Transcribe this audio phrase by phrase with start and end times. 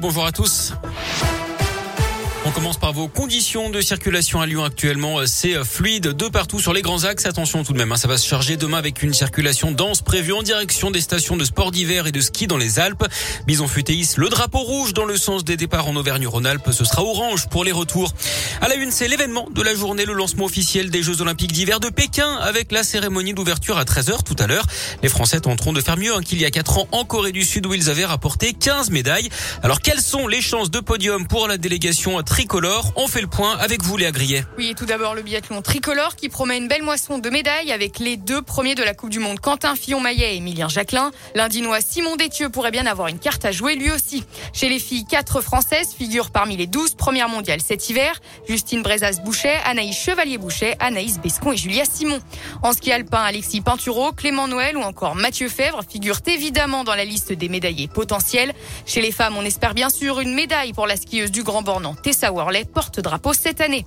[0.00, 0.72] Bonjour à tous.
[2.46, 5.26] On commence par vos conditions de circulation à Lyon actuellement.
[5.26, 7.26] C'est fluide de partout sur les grands axes.
[7.26, 10.32] Attention tout de même, hein, ça va se charger demain avec une circulation dense prévue
[10.32, 13.04] en direction des stations de sport d'hiver et de ski dans les Alpes.
[13.48, 16.70] Bison Futéis, le drapeau rouge dans le sens des départs en Auvergne-Rhône-Alpes.
[16.70, 18.14] Ce sera orange pour les retours.
[18.60, 21.80] À la une, c'est l'événement de la journée, le lancement officiel des Jeux Olympiques d'hiver
[21.80, 24.66] de Pékin avec la cérémonie d'ouverture à 13h tout à l'heure.
[25.02, 27.42] Les Français tenteront de faire mieux hein, qu'il y a 4 ans en Corée du
[27.42, 29.30] Sud où ils avaient rapporté 15 médailles.
[29.64, 32.92] Alors quelles sont les chances de podium pour la délégation tricolore.
[32.96, 34.44] On fait le point avec vous, Léa Grillet.
[34.58, 38.18] Oui, tout d'abord le biathlon tricolore qui promet une belle moisson de médailles avec les
[38.18, 41.12] deux premiers de la Coupe du Monde, Quentin Fillon-Maillet et Emilien Jacquelin.
[41.34, 44.22] L'Indinois Simon Détieux pourrait bien avoir une carte à jouer lui aussi.
[44.52, 48.20] Chez les filles, quatre Françaises figurent parmi les 12 premières mondiales cet hiver.
[48.46, 52.18] Justine Brezas-Bouchet, Anaïs Chevalier-Bouchet, Anaïs Bescon et Julia Simon.
[52.62, 57.06] En ski alpin, Alexis Pinturo, Clément Noël ou encore Mathieu Fèvre figurent évidemment dans la
[57.06, 58.52] liste des médaillés potentiels.
[58.84, 61.94] Chez les femmes, on espère bien sûr une médaille pour la skieuse du Grand Bornand,
[62.16, 63.84] Tessa Worley, porte-drapeau cette année.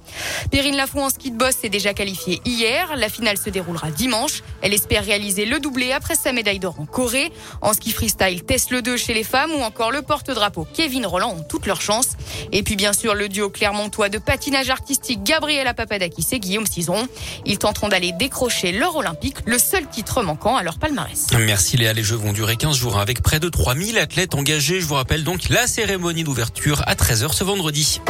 [0.52, 2.96] Perrine Lafont en ski de boss s'est déjà qualifiée hier.
[2.96, 4.44] La finale se déroulera dimanche.
[4.62, 7.32] Elle espère réaliser le doublé après sa médaille d'or en Corée.
[7.64, 11.32] En ski freestyle, Tess le 2 chez les femmes ou encore le porte-drapeau Kevin Roland
[11.32, 12.10] ont toutes leurs chances.
[12.52, 17.08] Et puis bien sûr le duo clermontois de patinage artistique Gabriela Papadakis et Guillaume Cizeron.
[17.48, 21.26] Ils tenteront d'aller décrocher l'or olympique, le seul titre manquant à leur palmarès.
[21.34, 24.82] Merci Léa, les Jeux vont durer 15 jours hein, avec près de 3000 athlètes engagés.
[24.82, 28.00] Je vous rappelle donc la cérémonie d'ouverture à 13h ce vendredi.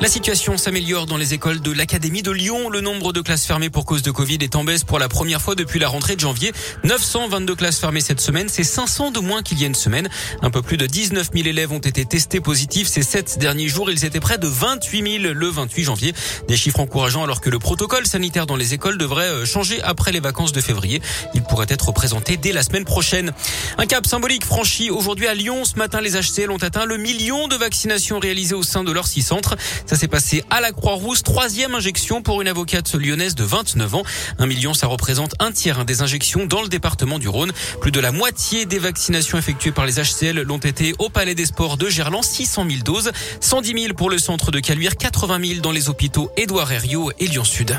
[0.00, 2.68] La situation s'améliore dans les écoles de l'Académie de Lyon.
[2.68, 5.40] Le nombre de classes fermées pour cause de Covid est en baisse pour la première
[5.40, 6.52] fois depuis la rentrée de janvier.
[6.82, 10.08] 922 classes fermées cette semaine, c'est 500 de moins qu'il y a une semaine.
[10.42, 13.90] Un peu plus de 19 000 élèves ont été testés positifs ces sept derniers jours.
[13.90, 16.12] Ils étaient près de 28 000 le 28 janvier.
[16.48, 20.12] Des chiffres encourageants alors que le protocole sanitaire dans les écoles devrait euh, changer après
[20.12, 21.00] les vacances de février.
[21.34, 23.32] Il pourrait être présenté dès la semaine prochaine.
[23.78, 25.64] Un cap symbolique franchi aujourd'hui à Lyon.
[25.64, 29.06] Ce matin, les HCL ont atteint le million de vaccinations réalisées au sein de leurs
[29.06, 29.56] six centres.
[29.96, 31.22] S'est passé à la Croix-Rousse.
[31.22, 34.02] Troisième injection pour une avocate lyonnaise de 29 ans.
[34.38, 37.52] Un million, ça représente un tiers des injections dans le département du Rhône.
[37.80, 41.46] Plus de la moitié des vaccinations effectuées par les HCL l'ont été au Palais des
[41.46, 42.24] Sports de Gerland.
[42.24, 43.12] 600 000 doses.
[43.40, 44.96] 110 000 pour le centre de Caluire.
[44.96, 47.78] 80 000 dans les hôpitaux Édouard Herriot et Lyon Sud.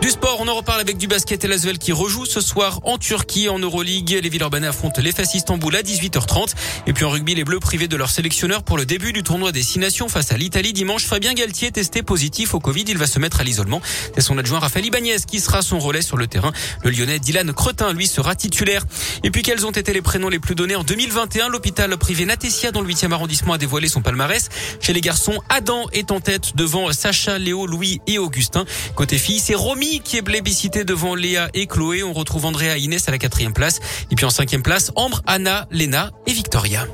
[0.00, 2.96] Du sport, on en reparle avec du basket et l'Asvel qui rejoue ce soir en
[2.96, 4.18] Turquie en Euroleague.
[4.22, 6.54] Les Villeurbanais affrontent les Istanbul à 18h30.
[6.86, 9.52] Et puis en rugby, les Bleus privés de leur sélectionneur pour le début du tournoi
[9.52, 11.04] des Six Nations face à l'Italie dimanche.
[11.04, 12.84] Fabien Galtier testé positif au Covid.
[12.88, 13.82] Il va se mettre à l'isolement.
[14.14, 16.52] C'est son adjoint Raphaël Ibanez qui sera son relais sur le terrain.
[16.82, 18.86] Le Lyonnais Dylan Cretin, lui, sera titulaire.
[19.22, 22.72] Et puis quels ont été les prénoms les plus donnés en 2021 L'hôpital privé Natesia
[22.72, 24.48] dans le 8e arrondissement a dévoilé son palmarès.
[24.80, 28.64] Chez les garçons, Adam est en tête devant Sacha, Léo, Louis et Augustin.
[28.94, 32.04] Côté filles, c'est Romy qui est plébiscité devant Léa et Chloé.
[32.04, 33.80] On retrouve Andrea Inès à la quatrième place.
[34.10, 36.86] Et puis en cinquième place, Ambre, Anna, Léna et Victoria.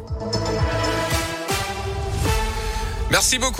[3.10, 3.54] Merci beaucoup.